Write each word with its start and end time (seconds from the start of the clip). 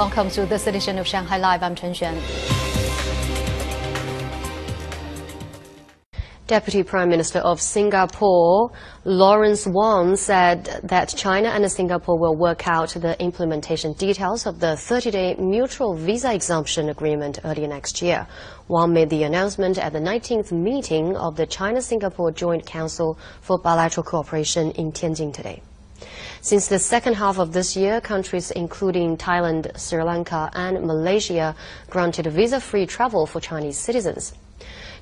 Welcome 0.00 0.30
to 0.30 0.46
this 0.46 0.66
edition 0.66 0.96
of 0.96 1.06
Shanghai 1.06 1.36
Live. 1.36 1.62
I'm 1.62 1.74
Chen 1.74 1.92
Xuan. 1.92 2.16
Deputy 6.46 6.82
Prime 6.82 7.10
Minister 7.10 7.40
of 7.40 7.60
Singapore, 7.60 8.70
Lawrence 9.04 9.66
Wong, 9.66 10.16
said 10.16 10.80
that 10.84 11.10
China 11.10 11.50
and 11.50 11.70
Singapore 11.70 12.18
will 12.18 12.34
work 12.34 12.66
out 12.66 12.88
the 12.94 13.14
implementation 13.22 13.92
details 13.92 14.46
of 14.46 14.58
the 14.58 14.68
30-day 14.68 15.34
mutual 15.34 15.94
visa 15.94 16.32
exemption 16.32 16.88
agreement 16.88 17.40
early 17.44 17.66
next 17.66 18.00
year. 18.00 18.26
Wong 18.68 18.94
made 18.94 19.10
the 19.10 19.24
announcement 19.24 19.76
at 19.76 19.92
the 19.92 20.00
19th 20.00 20.50
meeting 20.50 21.14
of 21.14 21.36
the 21.36 21.44
China-Singapore 21.44 22.32
Joint 22.32 22.64
Council 22.64 23.18
for 23.42 23.58
Bilateral 23.58 24.04
Cooperation 24.04 24.70
in 24.70 24.92
Tianjin 24.92 25.34
today. 25.34 25.62
Since 26.42 26.68
the 26.68 26.78
second 26.78 27.16
half 27.16 27.38
of 27.38 27.52
this 27.52 27.76
year, 27.76 28.00
countries 28.00 28.50
including 28.50 29.18
Thailand, 29.18 29.78
Sri 29.78 30.02
Lanka, 30.02 30.50
and 30.54 30.86
Malaysia 30.86 31.54
granted 31.90 32.26
visa-free 32.28 32.86
travel 32.86 33.26
for 33.26 33.40
Chinese 33.40 33.76
citizens. 33.76 34.32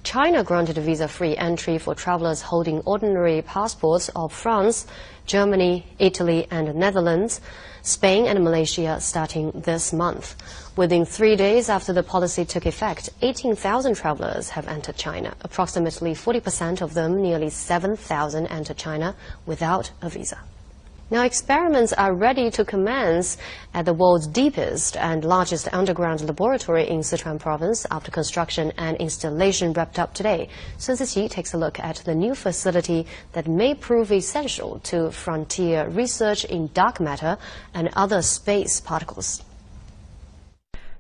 China 0.02 0.43
granted 0.43 0.79
visa-free 0.79 1.37
entry 1.37 1.79
for 1.79 1.95
travelers 1.95 2.43
holding 2.43 2.80
ordinary 2.80 3.41
passports 3.43 4.09
of 4.16 4.32
France, 4.32 4.84
Germany, 5.27 5.87
Italy, 6.01 6.48
and 6.51 6.66
the 6.66 6.73
Netherlands, 6.73 7.41
Spain, 7.82 8.27
and 8.27 8.43
Malaysia 8.43 9.01
starting 9.01 9.52
this 9.52 9.93
month. 9.93 10.34
Within 10.74 11.05
three 11.05 11.37
days 11.37 11.68
after 11.68 11.93
the 11.93 12.02
policy 12.02 12.45
took 12.45 12.66
effect, 12.66 13.10
18,000 13.23 13.95
travelers 13.95 14.51
have 14.51 14.66
entered 14.66 14.96
China. 14.96 15.37
Approximately 15.43 16.15
40% 16.15 16.80
of 16.82 16.95
them, 16.95 17.23
nearly 17.23 17.48
7,000, 17.48 18.48
entered 18.48 18.77
China 18.77 19.15
without 19.46 19.93
a 20.02 20.09
visa. 20.09 20.38
Now, 21.11 21.25
experiments 21.25 21.95
are 21.95 22.12
ready 22.12 22.51
to 22.51 22.67
commence 22.67 23.39
at 23.73 23.87
the 23.87 23.95
world's 23.95 24.27
deepest 24.27 24.95
and 24.99 25.25
largest 25.25 25.66
underground 25.73 26.21
laboratory 26.21 26.87
in 26.87 27.01
Sichuan 27.01 27.41
province 27.41 27.87
after 27.91 28.10
construction 28.10 28.73
and 28.77 28.95
installation 28.99 29.73
wrapped 29.73 29.99
up 29.99 30.13
today. 30.13 30.51
Sun 30.77 30.97
Siqi 30.97 31.30
takes 31.30 31.55
a 31.55 31.57
look 31.57 31.80
at 31.80 31.97
the 32.05 32.15
new 32.15 32.35
facility 32.35 33.07
that 33.32 33.49
may 33.49 33.74
prove 33.74 34.13
essential 34.13 34.80
to 34.80 35.10
frontier 35.10 35.88
research 35.88 36.45
in 36.45 36.69
dark 36.74 37.01
matter 37.01 37.38
and 37.73 37.88
other 37.97 38.21
space 38.21 38.79
particles. 38.79 39.43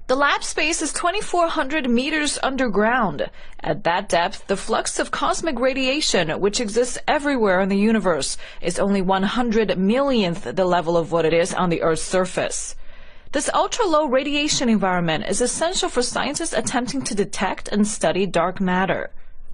The 0.08 0.16
lab 0.16 0.42
space 0.42 0.80
is 0.80 0.94
2,400 0.94 1.90
meters 1.90 2.38
underground. 2.42 3.28
At 3.60 3.84
that 3.84 4.08
depth, 4.08 4.46
the 4.46 4.56
flux 4.56 4.98
of 4.98 5.10
cosmic 5.10 5.60
radiation, 5.60 6.30
which 6.40 6.62
exists 6.62 6.96
everywhere 7.06 7.60
in 7.60 7.68
the 7.68 7.76
universe, 7.76 8.38
is 8.62 8.78
only 8.78 9.02
100 9.02 9.76
millionth 9.76 10.44
the 10.44 10.64
level 10.64 10.96
of 10.96 11.12
what 11.12 11.26
it 11.26 11.34
is 11.34 11.52
on 11.52 11.68
the 11.68 11.82
Earth's 11.82 12.00
surface. 12.00 12.74
This 13.32 13.50
ultra-low 13.52 14.06
radiation 14.06 14.70
environment 14.70 15.26
is 15.28 15.42
essential 15.42 15.90
for 15.90 16.00
scientists 16.00 16.54
attempting 16.54 17.02
to 17.02 17.14
detect 17.14 17.68
and 17.68 17.86
study 17.86 18.24
dark 18.24 18.62
matter. 18.62 19.10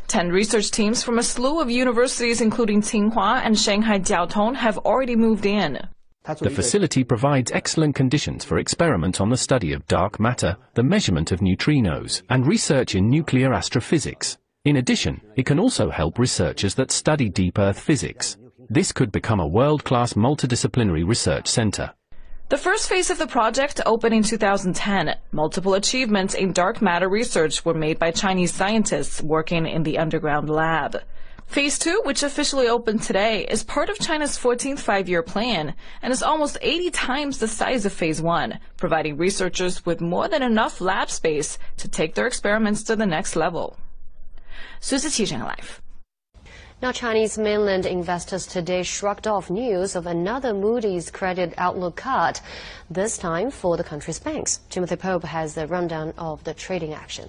Ten 0.06 0.28
research 0.28 0.70
teams 0.70 1.02
from 1.02 1.18
a 1.18 1.24
slew 1.24 1.58
of 1.60 1.68
universities, 1.68 2.40
including 2.40 2.80
Tsinghua 2.80 3.40
and 3.44 3.58
Shanghai 3.58 3.98
Jiaotong, 3.98 4.54
have 4.54 4.78
already 4.78 5.16
moved 5.16 5.46
in. 5.46 5.88
The 6.24 6.48
facility 6.48 7.04
provides 7.04 7.52
excellent 7.52 7.94
conditions 7.94 8.46
for 8.46 8.56
experiment 8.56 9.20
on 9.20 9.28
the 9.28 9.36
study 9.36 9.74
of 9.74 9.86
dark 9.86 10.18
matter, 10.18 10.56
the 10.72 10.82
measurement 10.82 11.32
of 11.32 11.40
neutrinos, 11.40 12.22
and 12.30 12.46
research 12.46 12.94
in 12.94 13.10
nuclear 13.10 13.52
astrophysics. 13.52 14.38
In 14.64 14.76
addition, 14.76 15.20
it 15.36 15.44
can 15.44 15.58
also 15.58 15.90
help 15.90 16.18
researchers 16.18 16.74
that 16.76 16.90
study 16.90 17.28
deep 17.28 17.58
Earth 17.58 17.78
physics. 17.78 18.38
This 18.70 18.90
could 18.90 19.12
become 19.12 19.38
a 19.38 19.46
world-class 19.46 20.14
multidisciplinary 20.14 21.06
research 21.06 21.46
center. 21.46 21.92
The 22.48 22.56
first 22.56 22.88
phase 22.88 23.10
of 23.10 23.18
the 23.18 23.26
project 23.26 23.82
opened 23.84 24.14
in 24.14 24.22
2010. 24.22 25.16
Multiple 25.32 25.74
achievements 25.74 26.34
in 26.34 26.54
dark 26.54 26.80
matter 26.80 27.08
research 27.08 27.66
were 27.66 27.74
made 27.74 27.98
by 27.98 28.10
Chinese 28.10 28.54
scientists 28.54 29.20
working 29.20 29.66
in 29.66 29.82
the 29.82 29.98
underground 29.98 30.48
lab. 30.48 31.02
Phase 31.54 31.78
2, 31.78 32.02
which 32.04 32.24
officially 32.24 32.66
opened 32.66 33.04
today, 33.04 33.46
is 33.46 33.62
part 33.62 33.88
of 33.88 34.00
China's 34.00 34.36
14th 34.36 34.80
five-year 34.80 35.22
plan 35.22 35.74
and 36.02 36.12
is 36.12 36.20
almost 36.20 36.58
80 36.60 36.90
times 36.90 37.38
the 37.38 37.46
size 37.46 37.86
of 37.86 37.92
Phase 37.92 38.20
1, 38.20 38.58
providing 38.76 39.16
researchers 39.16 39.86
with 39.86 40.00
more 40.00 40.26
than 40.26 40.42
enough 40.42 40.80
lab 40.80 41.08
space 41.10 41.56
to 41.76 41.86
take 41.86 42.16
their 42.16 42.26
experiments 42.26 42.82
to 42.82 42.96
the 42.96 43.06
next 43.06 43.36
level. 43.36 43.76
Live. 44.90 45.80
Now, 46.82 46.90
Chinese 46.90 47.38
mainland 47.38 47.86
investors 47.86 48.48
today 48.48 48.82
shrugged 48.82 49.28
off 49.28 49.48
news 49.48 49.94
of 49.94 50.08
another 50.08 50.52
Moody's 50.52 51.08
credit 51.08 51.54
outlook 51.56 51.94
cut, 51.94 52.42
this 52.90 53.16
time 53.16 53.52
for 53.52 53.76
the 53.76 53.84
country's 53.84 54.18
banks. 54.18 54.58
Timothy 54.70 54.96
Pope 54.96 55.22
has 55.22 55.54
the 55.54 55.68
rundown 55.68 56.14
of 56.18 56.42
the 56.42 56.52
trading 56.52 56.94
action. 56.94 57.28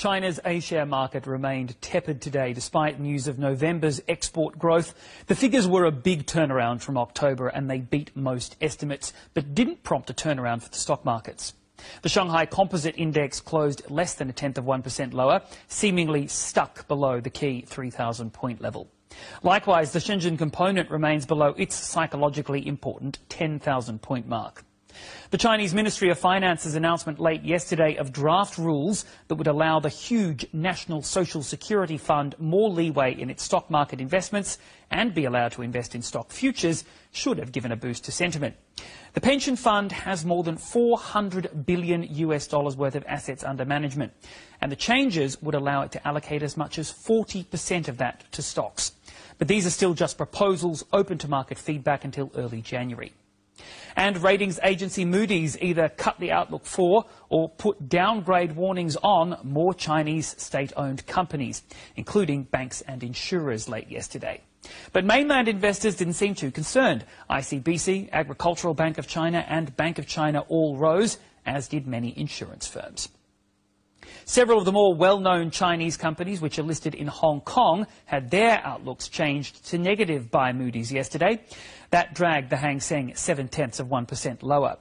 China's 0.00 0.40
A-share 0.46 0.86
market 0.86 1.26
remained 1.26 1.78
tepid 1.82 2.22
today 2.22 2.54
despite 2.54 2.98
news 2.98 3.28
of 3.28 3.38
November's 3.38 4.00
export 4.08 4.58
growth. 4.58 4.94
The 5.26 5.34
figures 5.34 5.68
were 5.68 5.84
a 5.84 5.92
big 5.92 6.24
turnaround 6.24 6.80
from 6.80 6.96
October 6.96 7.48
and 7.48 7.68
they 7.68 7.80
beat 7.80 8.16
most 8.16 8.56
estimates, 8.62 9.12
but 9.34 9.54
didn't 9.54 9.82
prompt 9.82 10.08
a 10.08 10.14
turnaround 10.14 10.62
for 10.62 10.70
the 10.70 10.78
stock 10.78 11.04
markets. 11.04 11.52
The 12.00 12.08
Shanghai 12.08 12.46
Composite 12.46 12.94
Index 12.96 13.40
closed 13.40 13.90
less 13.90 14.14
than 14.14 14.30
a 14.30 14.32
tenth 14.32 14.56
of 14.56 14.64
1% 14.64 15.12
lower, 15.12 15.42
seemingly 15.68 16.28
stuck 16.28 16.88
below 16.88 17.20
the 17.20 17.28
key 17.28 17.60
3,000 17.68 18.32
point 18.32 18.62
level. 18.62 18.88
Likewise, 19.42 19.92
the 19.92 19.98
Shenzhen 19.98 20.38
component 20.38 20.90
remains 20.90 21.26
below 21.26 21.48
its 21.58 21.76
psychologically 21.76 22.66
important 22.66 23.18
10,000 23.28 24.00
point 24.00 24.26
mark. 24.26 24.64
The 25.30 25.38
Chinese 25.38 25.74
Ministry 25.74 26.10
of 26.10 26.18
Finance's 26.18 26.74
announcement 26.74 27.20
late 27.20 27.44
yesterday 27.44 27.96
of 27.96 28.12
draft 28.12 28.58
rules 28.58 29.04
that 29.28 29.36
would 29.36 29.46
allow 29.46 29.78
the 29.78 29.88
huge 29.88 30.46
National 30.52 31.02
Social 31.02 31.42
Security 31.42 31.96
Fund 31.96 32.34
more 32.38 32.68
leeway 32.68 33.14
in 33.14 33.30
its 33.30 33.44
stock 33.44 33.70
market 33.70 34.00
investments 34.00 34.58
and 34.90 35.14
be 35.14 35.24
allowed 35.24 35.52
to 35.52 35.62
invest 35.62 35.94
in 35.94 36.02
stock 36.02 36.30
futures 36.30 36.84
should 37.12 37.38
have 37.38 37.52
given 37.52 37.72
a 37.72 37.76
boost 37.76 38.04
to 38.04 38.12
sentiment. 38.12 38.56
The 39.12 39.20
pension 39.20 39.56
fund 39.56 39.92
has 39.92 40.24
more 40.24 40.42
than 40.42 40.56
400 40.56 41.66
billion 41.66 42.02
US 42.02 42.46
dollars 42.46 42.76
worth 42.76 42.94
of 42.94 43.04
assets 43.06 43.44
under 43.44 43.64
management, 43.64 44.12
and 44.60 44.70
the 44.70 44.76
changes 44.76 45.40
would 45.42 45.54
allow 45.54 45.82
it 45.82 45.92
to 45.92 46.06
allocate 46.06 46.42
as 46.42 46.56
much 46.56 46.78
as 46.78 46.92
40% 46.92 47.88
of 47.88 47.98
that 47.98 48.24
to 48.32 48.42
stocks. 48.42 48.92
But 49.38 49.48
these 49.48 49.66
are 49.66 49.70
still 49.70 49.94
just 49.94 50.16
proposals 50.16 50.84
open 50.92 51.18
to 51.18 51.28
market 51.28 51.58
feedback 51.58 52.04
until 52.04 52.30
early 52.36 52.62
January. 52.62 53.12
And 53.96 54.22
ratings 54.22 54.58
agency 54.62 55.04
Moody's 55.04 55.60
either 55.60 55.88
cut 55.88 56.18
the 56.18 56.32
outlook 56.32 56.64
for 56.64 57.04
or 57.28 57.48
put 57.48 57.88
downgrade 57.88 58.56
warnings 58.56 58.96
on 59.02 59.38
more 59.42 59.74
Chinese 59.74 60.34
state-owned 60.38 61.06
companies, 61.06 61.62
including 61.96 62.44
banks 62.44 62.80
and 62.82 63.02
insurers 63.02 63.68
late 63.68 63.90
yesterday. 63.90 64.40
But 64.92 65.04
mainland 65.04 65.48
investors 65.48 65.96
didn't 65.96 66.14
seem 66.14 66.34
too 66.34 66.50
concerned. 66.50 67.04
ICBC, 67.30 68.10
Agricultural 68.12 68.74
Bank 68.74 68.98
of 68.98 69.06
China 69.06 69.44
and 69.48 69.76
Bank 69.76 69.98
of 69.98 70.06
China 70.06 70.40
all 70.48 70.76
rose, 70.76 71.18
as 71.46 71.68
did 71.68 71.86
many 71.86 72.16
insurance 72.18 72.66
firms. 72.66 73.08
Several 74.24 74.58
of 74.58 74.64
the 74.64 74.72
more 74.72 74.94
well-known 74.94 75.50
Chinese 75.50 75.96
companies 75.96 76.40
which 76.40 76.58
are 76.58 76.62
listed 76.62 76.94
in 76.94 77.06
Hong 77.06 77.40
Kong 77.40 77.86
had 78.06 78.30
their 78.30 78.60
outlooks 78.64 79.08
changed 79.08 79.66
to 79.66 79.78
negative 79.78 80.30
by 80.30 80.52
Moody's 80.52 80.92
yesterday. 80.92 81.42
That 81.90 82.14
dragged 82.14 82.50
the 82.50 82.56
Hang 82.56 82.80
Seng 82.80 83.14
seven-tenths 83.14 83.80
of 83.80 83.88
1% 83.88 84.42
lower. 84.42 84.76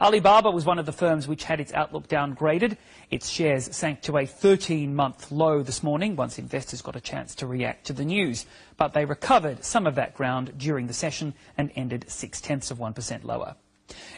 Alibaba 0.00 0.50
was 0.50 0.64
one 0.64 0.78
of 0.78 0.86
the 0.86 0.92
firms 0.92 1.28
which 1.28 1.44
had 1.44 1.60
its 1.60 1.72
outlook 1.72 2.08
downgraded. 2.08 2.76
Its 3.10 3.28
shares 3.28 3.74
sank 3.74 4.02
to 4.02 4.16
a 4.16 4.22
13-month 4.22 5.30
low 5.30 5.62
this 5.62 5.82
morning 5.82 6.16
once 6.16 6.38
investors 6.38 6.82
got 6.82 6.96
a 6.96 7.00
chance 7.00 7.34
to 7.36 7.46
react 7.46 7.86
to 7.86 7.92
the 7.92 8.04
news. 8.04 8.46
But 8.76 8.92
they 8.92 9.04
recovered 9.04 9.64
some 9.64 9.86
of 9.86 9.94
that 9.94 10.14
ground 10.14 10.54
during 10.58 10.86
the 10.86 10.92
session 10.92 11.34
and 11.56 11.70
ended 11.76 12.06
six-tenths 12.08 12.70
of 12.70 12.78
1% 12.78 13.24
lower. 13.24 13.54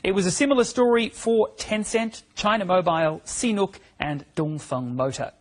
It 0.02 0.12
was 0.12 0.26
a 0.26 0.30
similar 0.30 0.64
story 0.64 1.08
for 1.10 1.48
Tencent, 1.56 2.22
China 2.34 2.64
Mobile, 2.64 3.20
CNOOC 3.24 3.76
and 3.98 4.24
Dongfeng 4.34 4.94
Motor. 4.94 5.32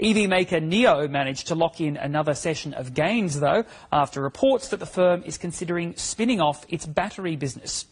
EV 0.00 0.28
maker 0.28 0.60
NIO 0.60 1.08
managed 1.08 1.46
to 1.48 1.54
lock 1.54 1.80
in 1.80 1.96
another 1.96 2.34
session 2.34 2.74
of 2.74 2.94
gains, 2.94 3.40
though, 3.40 3.64
after 3.92 4.20
reports 4.20 4.68
that 4.68 4.80
the 4.80 4.86
firm 4.86 5.22
is 5.24 5.38
considering 5.38 5.94
spinning 5.96 6.40
off 6.40 6.64
its 6.68 6.86
battery 6.86 7.36
business. 7.36 7.86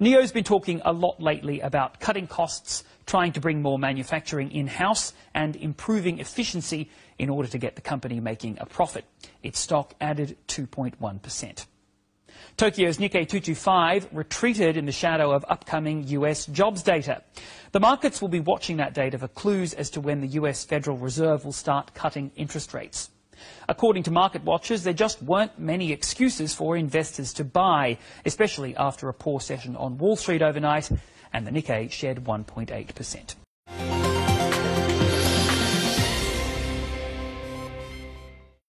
NIO's 0.00 0.32
been 0.32 0.44
talking 0.44 0.82
a 0.84 0.92
lot 0.92 1.20
lately 1.22 1.60
about 1.60 2.00
cutting 2.00 2.26
costs, 2.26 2.84
trying 3.06 3.32
to 3.32 3.40
bring 3.40 3.62
more 3.62 3.78
manufacturing 3.78 4.50
in-house 4.50 5.14
and 5.34 5.56
improving 5.56 6.18
efficiency 6.18 6.90
in 7.18 7.30
order 7.30 7.48
to 7.48 7.56
get 7.56 7.76
the 7.76 7.80
company 7.80 8.20
making 8.20 8.58
a 8.60 8.66
profit. 8.66 9.06
Its 9.42 9.58
stock 9.58 9.94
added 10.00 10.36
2.1%. 10.48 11.66
Tokyo's 12.56 12.98
Nikkei 12.98 13.28
225 13.28 14.08
retreated 14.12 14.76
in 14.76 14.86
the 14.86 14.92
shadow 14.92 15.32
of 15.32 15.44
upcoming 15.48 16.06
US 16.08 16.46
jobs 16.46 16.82
data. 16.82 17.22
The 17.72 17.80
markets 17.80 18.20
will 18.20 18.28
be 18.28 18.40
watching 18.40 18.78
that 18.78 18.94
data 18.94 19.18
for 19.18 19.28
clues 19.28 19.74
as 19.74 19.90
to 19.90 20.00
when 20.00 20.20
the 20.20 20.28
US 20.28 20.64
Federal 20.64 20.96
Reserve 20.96 21.44
will 21.44 21.52
start 21.52 21.94
cutting 21.94 22.30
interest 22.36 22.72
rates. 22.74 23.10
According 23.68 24.04
to 24.04 24.10
market 24.10 24.44
watchers, 24.44 24.82
there 24.82 24.92
just 24.92 25.22
weren't 25.22 25.58
many 25.58 25.92
excuses 25.92 26.54
for 26.54 26.76
investors 26.76 27.32
to 27.34 27.44
buy, 27.44 27.98
especially 28.24 28.76
after 28.76 29.08
a 29.08 29.14
poor 29.14 29.40
session 29.40 29.76
on 29.76 29.98
Wall 29.98 30.16
Street 30.16 30.42
overnight, 30.42 30.90
and 31.32 31.46
the 31.46 31.50
Nikkei 31.50 31.90
shed 31.90 32.24
1.8%. 32.24 33.34